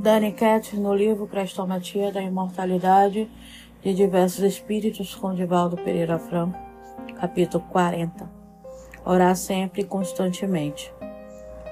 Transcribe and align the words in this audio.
Dani 0.00 0.32
Cat, 0.32 0.74
no 0.78 0.94
livro 0.94 1.26
Crestomatia 1.26 2.10
da 2.10 2.22
Imortalidade 2.22 3.30
de 3.82 3.92
Diversos 3.92 4.42
Espíritos, 4.42 5.14
com 5.14 5.34
Divaldo 5.34 5.76
Pereira 5.76 6.18
Franco, 6.18 6.58
capítulo 7.16 7.62
40. 7.68 8.26
Orar 9.04 9.36
sempre 9.36 9.82
e 9.82 9.84
constantemente. 9.84 10.90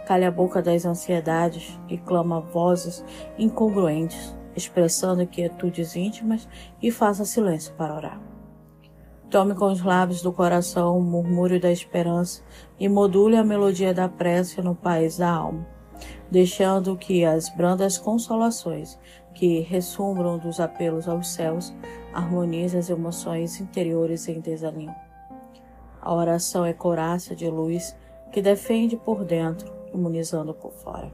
Cale 0.07 0.27
a 0.27 0.31
boca 0.31 0.61
das 0.61 0.85
ansiedades 0.85 1.81
e 1.89 1.97
clama 1.97 2.39
vozes 2.39 3.03
incongruentes, 3.39 4.37
expressando 4.55 5.27
quietudes 5.27 5.97
íntimas 5.97 6.47
e 6.83 6.91
faça 6.91 7.25
silêncio 7.25 7.73
para 7.77 7.95
orar. 7.95 8.21
Tome 9.31 9.55
com 9.55 9.73
os 9.73 9.83
lábios 9.83 10.21
do 10.21 10.35
coração 10.35 10.99
o 10.99 11.03
murmúrio 11.03 11.59
da 11.59 11.73
esperança 11.73 12.43
e 12.79 12.91
module 12.91 13.39
a 13.39 13.43
melodia 13.43 13.95
da 13.95 14.07
prece 14.07 14.61
no 14.61 14.75
país 14.75 15.17
da 15.17 15.31
alma, 15.31 15.78
deixando 16.31 16.97
que 16.97 17.25
as 17.25 17.49
brandas 17.49 17.99
consolações 17.99 18.99
que 19.35 19.61
ressumbram 19.61 20.39
dos 20.39 20.61
apelos 20.61 21.09
aos 21.09 21.29
céus 21.29 21.75
harmonizem 22.13 22.79
as 22.81 22.91
emoções 22.91 23.61
interiores 23.61 24.29
em 24.29 24.41
desalinho. 24.41 24.95
A 26.01 26.15
oração 26.15 26.65
é 26.65 26.73
coraça 26.73 27.35
de 27.35 27.49
luz 27.49 27.97
que 28.33 28.43
defende 28.43 28.97
por 28.97 29.25
dentro, 29.25 29.73
imunizando 29.93 30.55
por 30.55 30.73
fora. 30.73 31.13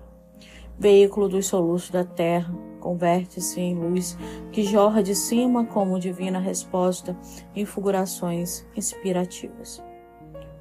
Veículo 0.77 1.29
dos 1.29 1.47
soluços 1.47 1.91
da 1.91 2.05
terra, 2.05 2.53
converte-se 2.81 3.61
em 3.61 3.75
luz 3.75 4.19
que 4.51 4.65
jorra 4.65 5.03
de 5.03 5.15
cima 5.15 5.65
como 5.65 6.01
divina 6.01 6.41
resposta 6.41 7.17
em 7.55 7.65
fulgurações 7.65 8.67
inspirativas. 8.77 9.83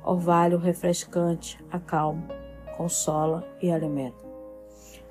Orvalho 0.06 0.58
refrescante, 0.58 1.58
acalma, 1.72 2.28
consola 2.78 3.44
e 3.62 3.72
alimenta. 3.72 4.23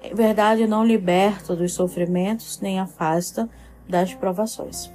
Em 0.03 0.15
verdade, 0.15 0.67
não 0.67 0.85
liberta 0.85 1.55
dos 1.55 1.75
sofrimentos 1.75 2.61
nem 2.61 2.81
afasta 2.81 3.49
das 3.89 4.13
provações. 4.13 4.91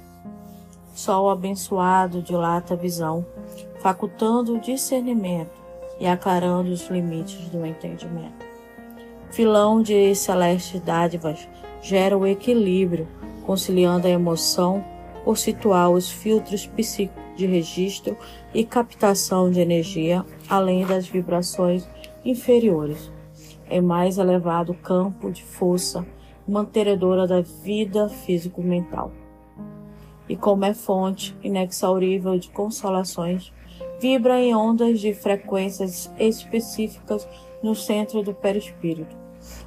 Sol 0.94 1.30
abençoado 1.30 2.20
dilata 2.20 2.74
a 2.74 2.76
visão, 2.76 3.24
facultando 3.80 4.54
o 4.54 4.60
discernimento 4.60 5.50
e 5.98 6.06
aclarando 6.06 6.70
os 6.70 6.88
limites 6.88 7.48
do 7.48 7.64
entendimento. 7.64 8.46
Filão 9.30 9.80
de 9.80 10.14
celestes 10.14 10.80
dádivas 10.80 11.48
gera 11.80 12.16
o 12.16 12.26
equilíbrio, 12.26 13.08
conciliando 13.46 14.06
a 14.06 14.10
emoção 14.10 14.84
por 15.24 15.38
situar 15.38 15.90
os 15.90 16.10
filtros 16.10 16.66
psíquicos 16.66 17.28
de 17.36 17.46
registro 17.46 18.16
e 18.52 18.64
captação 18.64 19.50
de 19.50 19.60
energia, 19.60 20.24
além 20.48 20.84
das 20.84 21.06
vibrações 21.06 21.88
inferiores, 22.24 23.10
em 23.70 23.80
mais 23.80 24.18
elevado 24.18 24.74
campo 24.74 25.30
de 25.30 25.42
força 25.42 26.06
mantenedora 26.46 27.26
da 27.26 27.40
vida 27.40 28.08
físico-mental. 28.08 29.12
E 30.28 30.36
como 30.36 30.64
é 30.64 30.74
fonte 30.74 31.36
inexaurível 31.42 32.38
de 32.38 32.50
consolações, 32.50 33.52
vibra 34.00 34.40
em 34.40 34.54
ondas 34.54 35.00
de 35.00 35.12
frequências 35.12 36.10
específicas 36.18 37.28
no 37.62 37.74
centro 37.74 38.22
do 38.22 38.32
perispírito, 38.32 39.16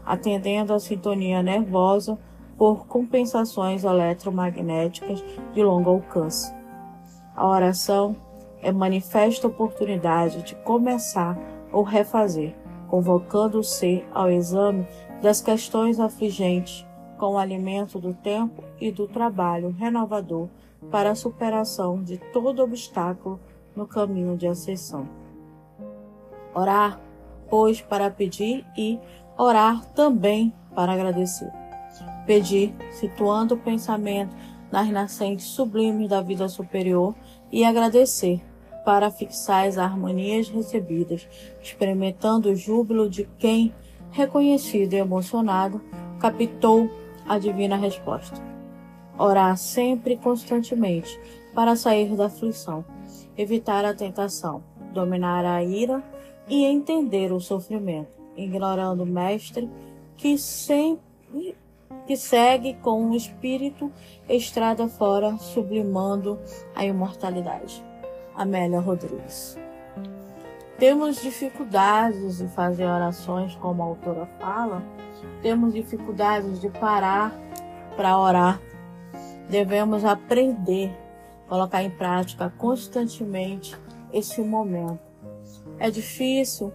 atendendo 0.05 0.73
à 0.73 0.79
sintonia 0.79 1.43
nervosa 1.43 2.17
por 2.57 2.85
compensações 2.85 3.83
eletromagnéticas 3.83 5.23
de 5.53 5.63
longo 5.63 5.89
alcance. 5.89 6.53
A 7.35 7.47
oração 7.47 8.15
é 8.61 8.71
manifesta 8.71 9.47
oportunidade 9.47 10.43
de 10.43 10.55
começar 10.55 11.37
ou 11.71 11.83
refazer, 11.83 12.55
convocando 12.91 13.59
o 13.59 13.63
ser 13.63 14.05
ao 14.13 14.29
exame 14.29 14.85
das 15.21 15.39
questões 15.39 15.97
afligentes 15.97 16.85
com 17.17 17.35
o 17.35 17.37
alimento 17.37 17.97
do 17.97 18.13
tempo 18.13 18.65
e 18.81 18.91
do 18.91 19.07
trabalho 19.07 19.69
renovador 19.69 20.49
para 20.91 21.11
a 21.11 21.15
superação 21.15 22.03
de 22.03 22.17
todo 22.17 22.61
obstáculo 22.61 23.39
no 23.73 23.87
caminho 23.87 24.35
de 24.35 24.45
ascensão. 24.45 25.07
Orar, 26.53 26.99
pois, 27.49 27.79
para 27.79 28.11
pedir 28.11 28.65
e 28.77 28.99
orar 29.37 29.85
também 29.93 30.53
para 30.75 30.91
agradecer. 30.91 31.49
Pedir, 32.25 32.75
situando 32.89 33.55
o 33.55 33.59
pensamento 33.59 34.35
nas 34.69 34.89
nascentes 34.89 35.45
sublimes 35.45 36.09
da 36.09 36.21
vida 36.21 36.49
superior 36.49 37.15
e 37.49 37.63
agradecer, 37.63 38.41
para 38.83 39.11
fixar 39.11 39.67
as 39.67 39.77
harmonias 39.77 40.49
recebidas, 40.49 41.27
experimentando 41.61 42.49
o 42.49 42.55
júbilo 42.55 43.09
de 43.09 43.27
quem, 43.37 43.73
reconhecido 44.11 44.93
e 44.93 44.97
emocionado, 44.97 45.81
captou 46.19 46.89
a 47.27 47.37
divina 47.37 47.75
resposta. 47.75 48.41
Orar 49.17 49.55
sempre 49.57 50.13
e 50.13 50.17
constantemente 50.17 51.19
para 51.53 51.75
sair 51.75 52.15
da 52.15 52.25
aflição, 52.25 52.83
evitar 53.37 53.85
a 53.85 53.93
tentação, 53.93 54.63
dominar 54.93 55.45
a 55.45 55.63
ira 55.63 56.03
e 56.47 56.65
entender 56.65 57.31
o 57.31 57.39
sofrimento 57.39 58.21
ignorando 58.35 59.03
o 59.03 59.05
mestre 59.05 59.69
que 60.17 60.37
sempre 60.37 61.55
que 62.07 62.15
segue 62.15 62.73
com 62.75 63.09
o 63.09 63.15
espírito 63.15 63.91
estrada 64.27 64.87
fora, 64.87 65.37
sublimando 65.37 66.39
a 66.73 66.83
imortalidade. 66.83 67.83
Amélia 68.35 68.79
Rodrigues. 68.79 69.57
Temos 70.77 71.21
dificuldades 71.21 72.41
em 72.41 72.47
fazer 72.47 72.85
orações, 72.85 73.55
como 73.55 73.83
a 73.83 73.85
autora 73.85 74.25
fala, 74.39 74.83
temos 75.41 75.73
dificuldades 75.73 76.59
de 76.59 76.69
parar 76.69 77.33
para 77.95 78.17
orar. 78.17 78.59
Devemos 79.49 80.03
aprender, 80.03 80.91
colocar 81.47 81.83
em 81.83 81.89
prática 81.89 82.51
constantemente 82.57 83.77
esse 84.11 84.41
momento. 84.41 84.99
É 85.77 85.91
difícil, 85.91 86.73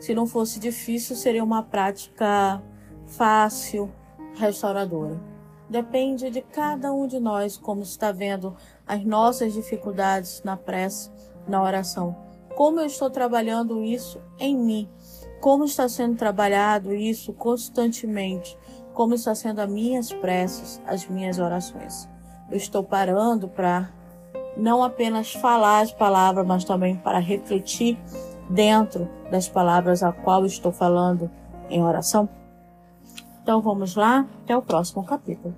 se 0.00 0.14
não 0.14 0.26
fosse 0.26 0.58
difícil, 0.58 1.14
seria 1.14 1.44
uma 1.44 1.62
prática 1.62 2.62
fácil, 3.06 3.90
restauradora. 4.34 5.35
Depende 5.68 6.30
de 6.30 6.40
cada 6.40 6.92
um 6.92 7.06
de 7.06 7.18
nós 7.18 7.56
como 7.56 7.82
está 7.82 8.12
vendo 8.12 8.56
as 8.86 9.04
nossas 9.04 9.52
dificuldades 9.52 10.42
na 10.44 10.56
prece, 10.56 11.10
na 11.46 11.62
oração. 11.62 12.16
Como 12.56 12.80
eu 12.80 12.86
estou 12.86 13.10
trabalhando 13.10 13.82
isso 13.82 14.20
em 14.38 14.56
mim? 14.56 14.88
Como 15.40 15.64
está 15.64 15.88
sendo 15.88 16.16
trabalhado 16.16 16.94
isso 16.94 17.32
constantemente? 17.32 18.56
Como 18.94 19.14
está 19.14 19.34
sendo 19.34 19.60
as 19.60 19.68
minhas 19.68 20.12
preces, 20.12 20.80
as 20.86 21.06
minhas 21.06 21.38
orações? 21.38 22.08
Eu 22.50 22.56
estou 22.56 22.82
parando 22.82 23.48
para 23.48 23.90
não 24.56 24.82
apenas 24.82 25.32
falar 25.34 25.80
as 25.80 25.92
palavras, 25.92 26.46
mas 26.46 26.64
também 26.64 26.96
para 26.96 27.18
refletir 27.18 27.98
dentro 28.48 29.10
das 29.30 29.48
palavras 29.48 30.02
a 30.02 30.12
qual 30.12 30.46
estou 30.46 30.72
falando 30.72 31.30
em 31.68 31.82
oração? 31.82 32.28
Então 33.46 33.62
vamos 33.62 33.94
lá, 33.94 34.26
até 34.42 34.56
o 34.56 34.60
próximo 34.60 35.06
capítulo. 35.06 35.54